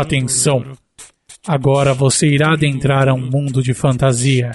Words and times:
Atenção! 0.00 0.76
Agora 1.46 1.94
você 1.94 2.28
irá 2.28 2.52
adentrar 2.52 3.08
a 3.08 3.14
um 3.14 3.30
mundo 3.30 3.62
de 3.62 3.72
fantasia. 3.72 4.52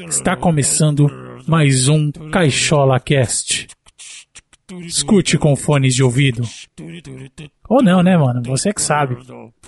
Está 0.00 0.34
começando 0.34 1.08
mais 1.46 1.88
um 1.88 2.10
Caixola 2.32 2.98
Cast. 2.98 3.68
Escute 4.80 5.36
com 5.36 5.54
fones 5.54 5.94
de 5.94 6.02
ouvido. 6.02 6.42
Ou 7.68 7.82
não, 7.82 8.02
né, 8.02 8.16
mano? 8.16 8.42
Você 8.46 8.72
que 8.72 8.80
sabe. 8.80 9.18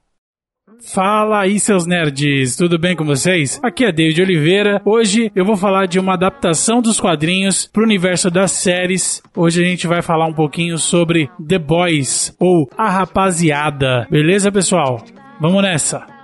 Fala 0.82 1.40
aí, 1.40 1.60
seus 1.60 1.86
nerds, 1.86 2.56
tudo 2.56 2.78
bem 2.78 2.96
com 2.96 3.04
vocês? 3.04 3.60
Aqui 3.62 3.84
é 3.84 3.92
David 3.92 4.22
Oliveira. 4.22 4.80
Hoje 4.84 5.30
eu 5.36 5.44
vou 5.44 5.56
falar 5.56 5.86
de 5.86 5.98
uma 5.98 6.14
adaptação 6.14 6.80
dos 6.80 6.98
quadrinhos 6.98 7.66
para 7.66 7.82
o 7.82 7.84
universo 7.86 8.30
das 8.30 8.52
séries. 8.52 9.22
Hoje 9.36 9.62
a 9.62 9.66
gente 9.66 9.86
vai 9.86 10.02
falar 10.02 10.26
um 10.26 10.34
pouquinho 10.34 10.78
sobre 10.78 11.30
The 11.46 11.58
Boys 11.58 12.34
ou 12.38 12.68
A 12.76 12.88
Rapaziada. 12.88 14.06
Beleza, 14.10 14.50
pessoal? 14.50 15.04
Vamos 15.40 15.62
nessa! 15.62 16.19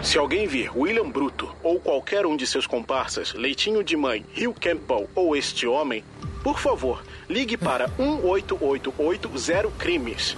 Se 0.02 0.18
alguém 0.18 0.48
vir 0.48 0.72
William 0.76 1.10
Bruto 1.10 1.54
ou 1.62 1.80
qualquer 1.80 2.26
um 2.26 2.38
de 2.38 2.48
seus 2.48 2.66
comparsas, 2.66 3.34
Leitinho 3.34 3.84
de 3.84 3.98
Mãe, 3.98 4.26
Rio 4.34 4.54
Campbell 4.54 5.10
ou 5.14 5.36
este 5.36 5.68
homem, 5.68 6.04
por 6.44 6.60
favor, 6.60 7.04
ligue 7.30 7.58
para 7.58 7.90
18880 7.98 9.70
Crimes. 9.78 10.38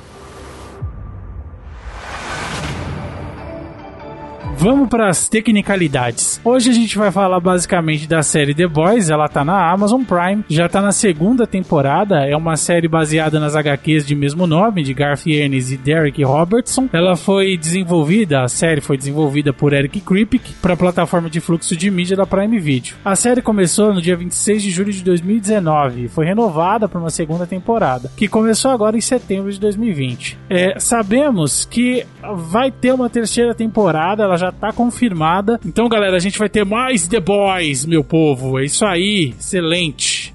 Vamos 4.61 4.89
para 4.89 5.09
as 5.09 5.27
tecnicalidades. 5.27 6.39
Hoje 6.45 6.69
a 6.69 6.73
gente 6.73 6.95
vai 6.95 7.09
falar 7.11 7.39
basicamente 7.39 8.07
da 8.07 8.21
série 8.21 8.53
The 8.53 8.67
Boys, 8.67 9.09
ela 9.09 9.27
tá 9.27 9.43
na 9.43 9.71
Amazon 9.71 10.03
Prime, 10.03 10.45
já 10.47 10.69
tá 10.69 10.79
na 10.79 10.91
segunda 10.91 11.47
temporada, 11.47 12.27
é 12.27 12.37
uma 12.37 12.55
série 12.55 12.87
baseada 12.87 13.39
nas 13.39 13.55
HQs 13.55 14.05
de 14.05 14.13
mesmo 14.13 14.45
nome, 14.45 14.83
de 14.83 14.93
Garth 14.93 15.25
Ennis 15.25 15.71
e 15.71 15.77
Derek 15.77 16.23
Robertson. 16.23 16.87
Ela 16.93 17.15
foi 17.15 17.57
desenvolvida, 17.57 18.43
a 18.43 18.47
série 18.47 18.81
foi 18.81 18.97
desenvolvida 18.97 19.51
por 19.51 19.73
Eric 19.73 19.99
Kripke 19.99 20.53
para 20.61 20.75
a 20.75 20.77
plataforma 20.77 21.27
de 21.27 21.39
fluxo 21.39 21.75
de 21.75 21.89
mídia 21.89 22.15
da 22.15 22.27
Prime 22.27 22.59
Video. 22.59 22.93
A 23.03 23.15
série 23.15 23.41
começou 23.41 23.91
no 23.91 23.99
dia 23.99 24.15
26 24.15 24.61
de 24.61 24.69
julho 24.69 24.93
de 24.93 25.03
2019 25.03 26.03
e 26.03 26.07
foi 26.07 26.27
renovada 26.27 26.87
para 26.87 26.99
uma 26.99 27.09
segunda 27.09 27.47
temporada, 27.47 28.11
que 28.15 28.27
começou 28.27 28.69
agora 28.69 28.95
em 28.95 29.01
setembro 29.01 29.51
de 29.51 29.59
2020. 29.59 30.37
É, 30.47 30.79
sabemos 30.79 31.65
que 31.65 32.05
vai 32.35 32.69
ter 32.69 32.93
uma 32.93 33.09
terceira 33.09 33.55
temporada, 33.55 34.21
ela 34.21 34.37
já 34.37 34.50
tá 34.51 34.71
confirmada. 34.73 35.59
Então, 35.65 35.87
galera, 35.87 36.15
a 36.17 36.19
gente 36.19 36.37
vai 36.37 36.49
ter 36.49 36.65
mais 36.65 37.07
The 37.07 37.19
Boys, 37.19 37.85
meu 37.85 38.03
povo. 38.03 38.59
É 38.59 38.65
isso 38.65 38.85
aí, 38.85 39.33
excelente. 39.37 40.33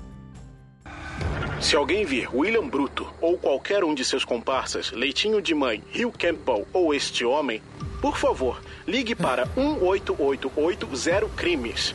Se 1.61 1.75
alguém 1.75 2.05
vir 2.05 2.29
William 2.35 2.69
Bruto 2.69 3.07
ou 3.21 3.37
qualquer 3.39 3.83
um 3.83 3.95
de 3.95 4.05
seus 4.05 4.25
comparsas, 4.25 4.93
Leitinho 4.93 5.41
de 5.41 5.55
Mãe, 5.55 5.83
Rio 5.91 6.13
Campbell 6.13 6.67
ou 6.73 6.95
este 6.95 7.25
homem, 7.25 7.61
por 8.01 8.17
favor, 8.17 8.61
ligue 8.87 9.15
para 9.15 9.49
18880 9.57 11.27
Crimes. 11.35 11.95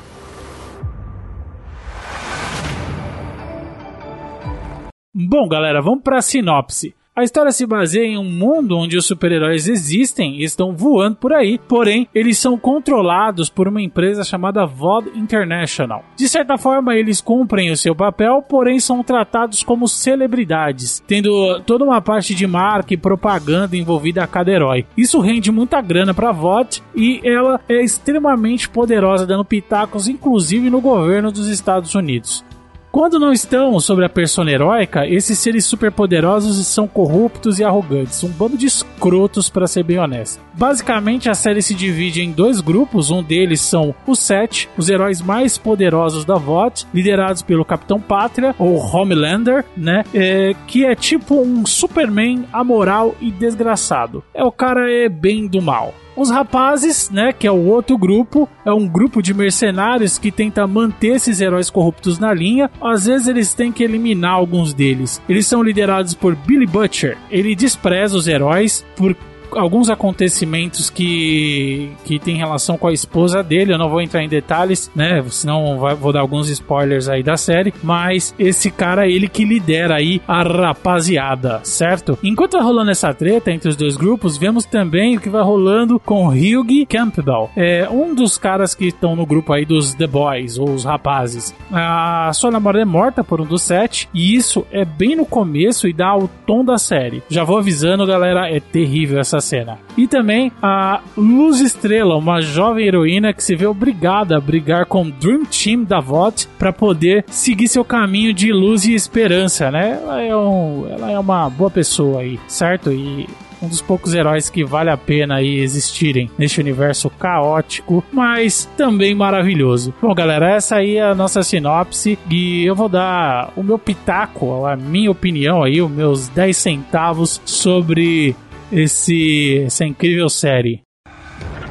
Bom, 5.13 5.47
galera, 5.47 5.81
vamos 5.81 6.03
para 6.03 6.17
a 6.17 6.21
sinopse. 6.21 6.95
A 7.13 7.25
história 7.25 7.51
se 7.51 7.65
baseia 7.65 8.05
em 8.05 8.17
um 8.17 8.23
mundo 8.23 8.77
onde 8.77 8.95
os 8.95 9.05
super-heróis 9.05 9.67
existem 9.67 10.39
e 10.39 10.45
estão 10.45 10.73
voando 10.73 11.17
por 11.17 11.33
aí, 11.33 11.59
porém, 11.59 12.07
eles 12.15 12.37
são 12.37 12.57
controlados 12.57 13.49
por 13.49 13.67
uma 13.67 13.81
empresa 13.81 14.23
chamada 14.23 14.65
VOD 14.65 15.19
International. 15.19 16.05
De 16.15 16.29
certa 16.29 16.57
forma, 16.57 16.95
eles 16.95 17.19
cumprem 17.19 17.69
o 17.69 17.75
seu 17.75 17.93
papel, 17.93 18.41
porém 18.41 18.79
são 18.79 19.03
tratados 19.03 19.61
como 19.61 19.89
celebridades, 19.89 21.03
tendo 21.05 21.59
toda 21.65 21.83
uma 21.83 22.01
parte 22.01 22.33
de 22.33 22.47
marca 22.47 22.93
e 22.93 22.97
propaganda 22.97 23.75
envolvida 23.75 24.23
a 24.23 24.27
cada 24.27 24.49
herói. 24.49 24.85
Isso 24.95 25.19
rende 25.19 25.51
muita 25.51 25.81
grana 25.81 26.13
para 26.13 26.29
a 26.29 26.33
VOD 26.33 26.81
e 26.95 27.19
ela 27.25 27.59
é 27.67 27.83
extremamente 27.83 28.69
poderosa, 28.69 29.27
dando 29.27 29.43
pitacos 29.43 30.07
inclusive 30.07 30.69
no 30.69 30.79
governo 30.79 31.29
dos 31.29 31.49
Estados 31.49 31.93
Unidos. 31.93 32.41
Quando 32.91 33.17
não 33.17 33.31
estão 33.31 33.79
sobre 33.79 34.03
a 34.03 34.09
persona 34.09 34.51
heróica, 34.51 35.07
esses 35.07 35.39
seres 35.39 35.63
superpoderosos 35.63 36.67
são 36.67 36.89
corruptos 36.89 37.57
e 37.57 37.63
arrogantes, 37.63 38.21
um 38.21 38.29
bando 38.29 38.57
de 38.57 38.65
escrotos 38.65 39.49
para 39.49 39.65
ser 39.65 39.83
bem 39.83 39.97
honesto. 39.97 40.41
Basicamente, 40.53 41.29
a 41.29 41.33
série 41.33 41.61
se 41.61 41.73
divide 41.73 42.21
em 42.21 42.33
dois 42.33 42.59
grupos, 42.59 43.09
um 43.09 43.23
deles 43.23 43.61
são 43.61 43.95
os 44.05 44.19
Sete, 44.19 44.69
os 44.77 44.89
heróis 44.89 45.21
mais 45.21 45.57
poderosos 45.57 46.25
da 46.25 46.35
VOT, 46.35 46.85
liderados 46.93 47.41
pelo 47.41 47.63
Capitão 47.63 47.99
Pátria, 47.99 48.53
ou 48.59 48.77
Homelander, 48.77 49.65
né, 49.75 50.03
é, 50.13 50.53
que 50.67 50.85
é 50.85 50.93
tipo 50.93 51.41
um 51.41 51.65
Superman 51.65 52.45
amoral 52.51 53.15
e 53.21 53.31
desgraçado. 53.31 54.21
É 54.33 54.43
o 54.43 54.51
cara 54.51 54.91
é 54.91 55.07
bem 55.07 55.47
do 55.47 55.61
mal. 55.61 55.93
Os 56.15 56.29
rapazes, 56.29 57.09
né, 57.09 57.31
que 57.31 57.47
é 57.47 57.51
o 57.51 57.65
outro 57.65 57.97
grupo, 57.97 58.47
é 58.65 58.71
um 58.71 58.87
grupo 58.87 59.21
de 59.21 59.33
mercenários 59.33 60.17
que 60.17 60.31
tenta 60.31 60.67
manter 60.67 61.15
esses 61.15 61.39
heróis 61.39 61.69
corruptos 61.69 62.19
na 62.19 62.33
linha. 62.33 62.69
Às 62.81 63.05
vezes 63.05 63.27
eles 63.27 63.53
têm 63.53 63.71
que 63.71 63.83
eliminar 63.83 64.33
alguns 64.33 64.73
deles. 64.73 65.21
Eles 65.27 65.47
são 65.47 65.63
liderados 65.63 66.13
por 66.13 66.35
Billy 66.35 66.67
Butcher. 66.67 67.17
Ele 67.29 67.55
despreza 67.55 68.17
os 68.17 68.27
heróis 68.27 68.85
por 68.95 69.15
alguns 69.51 69.89
acontecimentos 69.89 70.89
que, 70.89 71.91
que 72.05 72.19
tem 72.19 72.37
relação 72.37 72.77
com 72.77 72.87
a 72.87 72.93
esposa 72.93 73.43
dele. 73.43 73.73
Eu 73.73 73.77
não 73.77 73.89
vou 73.89 74.01
entrar 74.01 74.23
em 74.23 74.29
detalhes, 74.29 74.91
né? 74.95 75.23
Senão 75.29 75.77
vai, 75.79 75.95
vou 75.95 76.13
dar 76.13 76.21
alguns 76.21 76.49
spoilers 76.49 77.09
aí 77.09 77.23
da 77.23 77.37
série. 77.37 77.73
Mas 77.83 78.33
esse 78.37 78.71
cara, 78.71 79.07
ele 79.07 79.27
que 79.27 79.45
lidera 79.45 79.95
aí 79.95 80.21
a 80.27 80.43
rapaziada, 80.43 81.59
certo? 81.63 82.17
Enquanto 82.23 82.53
vai 82.53 82.63
rolando 82.63 82.91
essa 82.91 83.13
treta 83.13 83.51
entre 83.51 83.69
os 83.69 83.75
dois 83.75 83.97
grupos, 83.97 84.37
vemos 84.37 84.65
também 84.65 85.17
o 85.17 85.21
que 85.21 85.29
vai 85.29 85.43
rolando 85.43 85.99
com 85.99 86.27
Hugh 86.27 86.85
Campbell. 86.87 87.49
É 87.55 87.87
um 87.89 88.13
dos 88.13 88.37
caras 88.37 88.73
que 88.73 88.85
estão 88.85 89.15
no 89.15 89.25
grupo 89.25 89.53
aí 89.53 89.65
dos 89.65 89.93
The 89.93 90.07
Boys, 90.07 90.57
ou 90.57 90.69
os 90.71 90.85
rapazes. 90.85 91.53
A 91.71 92.31
sua 92.33 92.51
namorada 92.51 92.81
é 92.81 92.85
morta 92.85 93.23
por 93.23 93.41
um 93.41 93.45
dos 93.45 93.61
sete, 93.61 94.09
e 94.13 94.35
isso 94.35 94.65
é 94.71 94.85
bem 94.85 95.15
no 95.15 95.25
começo 95.25 95.87
e 95.87 95.93
dá 95.93 96.15
o 96.15 96.29
tom 96.45 96.63
da 96.63 96.77
série. 96.77 97.23
Já 97.29 97.43
vou 97.43 97.57
avisando, 97.57 98.05
galera, 98.05 98.49
é 98.49 98.59
terrível 98.59 99.19
essa 99.19 99.40
cena. 99.41 99.79
E 99.97 100.07
também 100.07 100.51
a 100.61 101.01
Luz 101.17 101.59
Estrela, 101.59 102.15
uma 102.15 102.41
jovem 102.41 102.87
heroína 102.87 103.33
que 103.33 103.43
se 103.43 103.55
vê 103.55 103.65
obrigada 103.65 104.37
a 104.37 104.41
brigar 104.41 104.85
com 104.85 105.03
o 105.03 105.11
Dream 105.11 105.43
Team 105.45 105.83
da 105.83 105.99
VOT 105.99 106.47
para 106.57 106.71
poder 106.71 107.25
seguir 107.27 107.67
seu 107.67 107.83
caminho 107.83 108.33
de 108.33 108.51
luz 108.51 108.85
e 108.85 108.93
esperança, 108.93 109.71
né? 109.71 109.99
Ela 110.01 110.21
é, 110.21 110.35
um, 110.35 110.87
ela 110.89 111.11
é 111.11 111.19
uma 111.19 111.49
boa 111.49 111.69
pessoa 111.69 112.21
aí, 112.21 112.39
certo? 112.47 112.91
E 112.91 113.27
um 113.61 113.67
dos 113.67 113.81
poucos 113.81 114.13
heróis 114.13 114.49
que 114.49 114.63
vale 114.63 114.89
a 114.89 114.97
pena 114.97 115.35
aí 115.35 115.59
existirem 115.59 116.29
neste 116.37 116.59
universo 116.59 117.09
caótico, 117.09 118.03
mas 118.11 118.67
também 118.75 119.13
maravilhoso. 119.13 119.93
Bom, 120.01 120.13
galera, 120.15 120.55
essa 120.55 120.77
aí 120.77 120.97
é 120.97 121.03
a 121.03 121.15
nossa 121.15 121.43
sinopse 121.43 122.17
e 122.29 122.65
eu 122.65 122.75
vou 122.75 122.89
dar 122.89 123.53
o 123.55 123.61
meu 123.61 123.77
pitaco, 123.77 124.65
a 124.65 124.75
minha 124.75 125.11
opinião 125.11 125.63
aí, 125.63 125.81
os 125.81 125.91
meus 125.91 126.27
10 126.29 126.57
centavos 126.57 127.41
sobre 127.45 128.35
esse, 128.71 129.63
essa 129.65 129.85
incrível 129.85 130.29
série. 130.29 130.81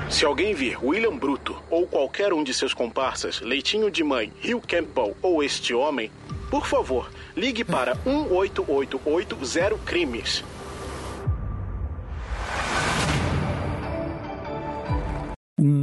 Se 0.09 0.25
alguém 0.25 0.55
vir 0.55 0.77
William 0.85 1.17
Bruto 1.17 1.57
ou 1.71 1.87
qualquer 1.87 2.33
um 2.33 2.43
de 2.43 2.53
seus 2.53 2.75
comparsas, 2.75 3.41
Leitinho 3.41 3.91
de 3.91 4.03
Mãe, 4.03 4.33
Rio 4.41 4.61
Campbell 4.61 5.17
ou 5.23 5.43
este 5.43 5.73
homem, 5.73 6.11
por 6.51 6.67
favor, 6.67 7.09
ligue 7.37 7.63
para 7.63 7.97
18880 8.05 9.79
Crimes. 9.87 10.45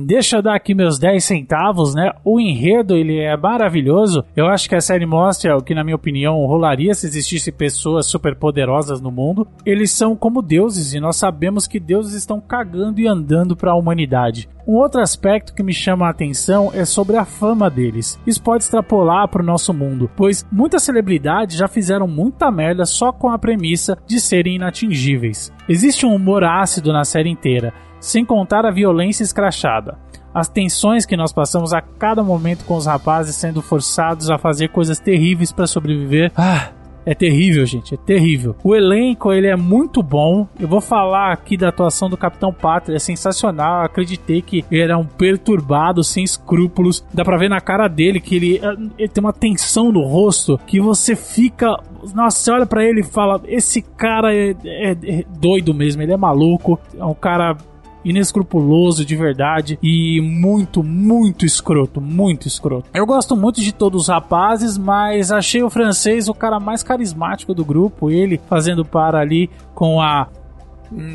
Deixa 0.08 0.38
eu 0.38 0.42
dar 0.42 0.56
aqui 0.56 0.74
meus 0.74 0.98
10 0.98 1.22
centavos, 1.24 1.94
né? 1.94 2.14
O 2.24 2.40
enredo, 2.40 2.96
ele 2.96 3.20
é 3.20 3.36
maravilhoso. 3.36 4.24
Eu 4.36 4.48
acho 4.48 4.70
que 4.70 4.76
a 4.76 4.80
série 4.80 5.06
mostra 5.06 5.58
o 5.58 5.62
que, 5.62 5.76
na 5.76 5.84
minha 5.84 5.98
opinião, 5.98 6.46
rolaria 6.46 6.94
se 6.94 7.06
existisse 7.06 7.52
pessoas 7.52 8.06
super 8.06 8.34
poderosas 8.34 9.02
no 9.02 9.12
mundo. 9.12 9.46
Eles 9.66 9.92
são 9.92 10.16
como 10.16 10.42
deuses 10.42 10.94
e 10.94 11.00
nós 11.02 11.18
sabemos 11.18 11.68
que 11.68 11.80
deuses 11.80 12.14
estão 12.14 12.40
cagando 12.40 13.02
e 13.02 13.08
andando 13.08 13.56
para 13.56 13.72
a 13.72 13.76
humanidade. 13.76 14.48
Um 14.66 14.76
outro 14.76 15.02
aspecto 15.02 15.54
que 15.54 15.64
me 15.64 15.74
chama 15.74 16.08
a 16.08 16.10
atenção 16.10 16.72
é 16.74 16.84
sobre 16.84 17.16
a 17.16 17.24
fama 17.24 17.70
deles. 17.70 18.20
Isso 18.28 18.42
pode 18.42 18.64
extrapolar 18.64 19.28
para 19.30 19.42
o 19.42 19.46
nosso 19.46 19.74
mundo, 19.74 20.12
pois 20.14 20.46
muitas 20.52 20.84
celebridades 20.84 21.58
já 21.58 21.70
fizeram 21.70 22.06
muita 22.06 22.52
merda 22.52 22.86
só 22.86 23.14
com 23.14 23.30
a 23.30 23.40
premissa 23.40 23.98
de 24.06 24.20
serem 24.20 24.56
inatingíveis. 24.56 25.54
Existe 25.70 26.06
um 26.06 26.14
humor 26.14 26.44
ácido 26.44 26.92
na 26.92 27.06
série 27.06 27.30
inteira, 27.30 27.74
sem 28.00 28.26
contar 28.26 28.66
a 28.66 28.72
violência 28.72 29.24
escrachada 29.24 29.98
as 30.34 30.48
tensões 30.48 31.04
que 31.04 31.18
nós 31.18 31.34
passamos 31.34 31.74
a 31.74 31.82
cada 31.82 32.24
momento 32.24 32.64
com 32.66 32.76
os 32.76 32.86
rapazes 32.86 33.36
sendo 33.36 33.60
forçados 33.60 34.30
a 34.30 34.38
fazer 34.38 34.70
coisas 34.70 35.00
terríveis 35.00 35.52
para 35.52 35.66
sobreviver. 35.66 36.32
Ah, 36.36 36.70
é 37.08 37.16
terrível, 37.16 37.66
gente, 37.66 37.94
é 37.94 37.98
terrível. 37.98 38.54
O 38.62 38.76
elenco, 38.76 39.32
ele 39.32 39.48
é 39.48 39.56
muito 39.56 40.04
bom. 40.04 40.46
Eu 40.60 40.68
vou 40.68 40.82
falar 40.82 41.32
aqui 41.32 41.56
da 41.56 41.70
atuação 41.70 42.10
do 42.10 42.18
Capitão 42.18 42.52
Pátria, 42.52 42.98
é 42.98 43.00
sensacional. 43.00 43.80
Eu 43.80 43.86
acreditei 43.86 44.42
que 44.42 44.66
ele 44.70 44.82
era 44.82 44.98
um 44.98 45.06
perturbado, 45.06 46.04
sem 46.04 46.24
escrúpulos. 46.24 47.04
Dá 47.14 47.24
pra 47.24 47.38
ver 47.38 47.50
na 47.50 47.62
cara 47.62 47.88
dele 47.88 48.20
que 48.20 48.36
ele, 48.36 48.62
ele 48.98 49.08
tem 49.08 49.24
uma 49.24 49.32
tensão 49.32 49.90
no 49.90 50.04
rosto 50.04 50.60
que 50.68 50.82
você 50.82 51.16
fica 51.16 51.78
nossa, 52.14 52.38
você 52.38 52.52
olha 52.52 52.66
pra 52.66 52.84
ele 52.84 53.00
e 53.00 53.04
fala: 53.04 53.42
Esse 53.46 53.82
cara 53.82 54.36
é, 54.36 54.54
é, 54.66 54.92
é, 54.92 55.26
doido 55.40 55.74
mesmo, 55.74 56.02
ele 56.02 56.12
é 56.12 56.18
maluco. 56.18 56.78
É 56.98 57.06
um 57.06 57.14
cara 57.14 57.56
inescrupuloso 58.04 59.06
de 59.06 59.16
verdade 59.16 59.78
e 59.82 60.22
muito, 60.22 60.84
muito 60.84 61.46
escroto, 61.46 62.00
muito 62.00 62.48
escroto. 62.48 62.90
Eu 62.94 63.06
gosto 63.06 63.36
muito 63.36 63.62
de 63.62 63.74
todos 63.74 64.04
os 64.04 64.08
rapazes, 64.08 64.78
mas 64.78 65.32
achei 65.32 65.62
o 65.64 65.70
francês 65.70 66.28
o 66.28 66.34
cara 66.34 66.60
mais 66.60 66.84
carismático 66.84 67.54
do 67.54 67.66
grupo, 67.66 68.10
ele 68.10 68.40
fazendo 68.50 68.86
para 68.86 69.20
ali 69.20 69.50
com 69.74 70.02
a 70.02 70.28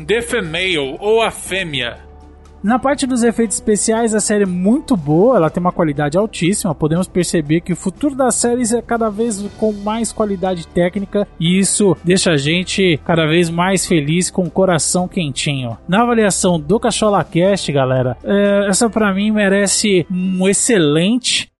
The 0.05 0.21
Female 0.21 0.97
ou 0.99 1.21
a 1.21 1.31
fêmea 1.31 2.12
na 2.63 2.79
parte 2.79 3.05
dos 3.05 3.23
efeitos 3.23 3.57
especiais, 3.57 4.15
a 4.15 4.21
série 4.21 4.43
é 4.43 4.47
muito 4.47 4.95
boa, 4.95 5.35
ela 5.35 5.49
tem 5.49 5.59
uma 5.59 5.71
qualidade 5.71 6.17
altíssima. 6.17 6.73
Podemos 6.73 7.07
perceber 7.07 7.61
que 7.61 7.73
o 7.73 7.75
futuro 7.75 8.15
das 8.15 8.35
séries 8.35 8.71
é 8.71 8.81
cada 8.81 9.09
vez 9.09 9.43
com 9.57 9.73
mais 9.73 10.11
qualidade 10.13 10.65
técnica 10.67 11.27
e 11.39 11.59
isso 11.59 11.95
deixa 12.03 12.31
a 12.31 12.37
gente 12.37 12.99
cada 13.05 13.25
vez 13.27 13.49
mais 13.49 13.85
feliz 13.85 14.29
com 14.31 14.43
o 14.43 14.51
coração 14.51 15.07
quentinho. 15.07 15.77
Na 15.87 16.03
avaliação 16.03 16.59
do 16.59 16.79
Cachola 16.79 17.23
Cast, 17.23 17.71
galera, 17.71 18.17
é, 18.23 18.67
essa 18.69 18.89
para 18.89 19.13
mim 19.13 19.31
merece 19.31 20.07
um 20.09 20.47
excelente. 20.47 21.51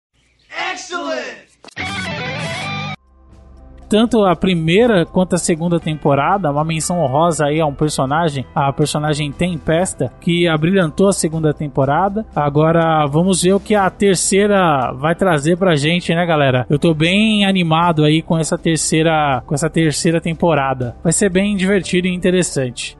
Tanto 3.93 4.25
a 4.25 4.35
primeira 4.35 5.05
quanto 5.05 5.35
a 5.35 5.37
segunda 5.37 5.79
temporada, 5.79 6.49
uma 6.49 6.63
menção 6.63 6.97
honrosa 6.97 7.45
aí 7.45 7.61
a 7.61 7.65
um 7.67 7.75
personagem, 7.75 8.43
a 8.55 8.73
personagem 8.73 9.31
Tempesta, 9.31 10.11
que 10.19 10.47
abrilhantou 10.47 11.09
a 11.09 11.13
segunda 11.13 11.53
temporada. 11.53 12.25
Agora 12.35 13.05
vamos 13.05 13.43
ver 13.43 13.53
o 13.53 13.59
que 13.59 13.75
a 13.75 13.87
terceira 13.91 14.91
vai 14.93 15.13
trazer 15.13 15.57
pra 15.57 15.75
gente, 15.75 16.11
né, 16.11 16.25
galera? 16.25 16.65
Eu 16.71 16.79
tô 16.79 16.91
bem 16.91 17.45
animado 17.45 18.03
aí 18.03 18.23
com 18.23 18.35
essa 18.35 18.57
terceira, 18.57 19.43
com 19.45 19.53
essa 19.53 19.69
terceira 19.69 20.19
temporada. 20.19 20.95
Vai 21.03 21.13
ser 21.13 21.29
bem 21.29 21.55
divertido 21.55 22.07
e 22.07 22.15
interessante. 22.15 22.97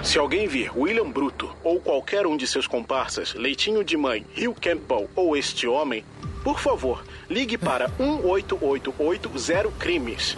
Se 0.00 0.18
alguém 0.18 0.46
vir 0.46 0.70
William 0.74 1.10
Bruto 1.10 1.50
ou 1.62 1.78
qualquer 1.78 2.26
um 2.26 2.36
de 2.36 2.46
seus 2.46 2.66
comparsas, 2.66 3.34
Leitinho 3.34 3.84
de 3.84 3.96
Mãe, 3.96 4.24
Hugh 4.38 4.54
Campbell 4.54 5.10
ou 5.14 5.36
este 5.36 5.66
homem, 5.66 6.02
por 6.42 6.58
favor, 6.58 7.04
ligue 7.28 7.56
para 7.56 7.90
18880 7.98 9.70
Crimes. 9.78 10.36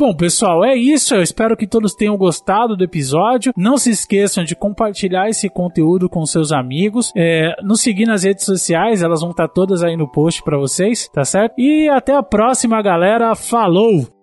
Bom, 0.00 0.14
pessoal, 0.14 0.64
é 0.64 0.74
isso. 0.74 1.14
Eu 1.14 1.20
espero 1.20 1.54
que 1.54 1.66
todos 1.66 1.94
tenham 1.94 2.16
gostado 2.16 2.74
do 2.74 2.82
episódio. 2.82 3.52
Não 3.54 3.76
se 3.76 3.90
esqueçam 3.90 4.42
de 4.42 4.56
compartilhar 4.56 5.28
esse 5.28 5.46
conteúdo 5.50 6.08
com 6.08 6.24
seus 6.24 6.52
amigos. 6.52 7.12
É, 7.14 7.54
nos 7.62 7.82
seguir 7.82 8.06
nas 8.06 8.22
redes 8.22 8.46
sociais, 8.46 9.02
elas 9.02 9.20
vão 9.20 9.32
estar 9.32 9.48
todas 9.48 9.82
aí 9.82 9.98
no 9.98 10.10
post 10.10 10.42
para 10.42 10.56
vocês, 10.56 11.06
tá 11.12 11.22
certo? 11.22 11.52
E 11.58 11.86
até 11.90 12.16
a 12.16 12.22
próxima, 12.22 12.80
galera. 12.80 13.34
Falou! 13.34 14.19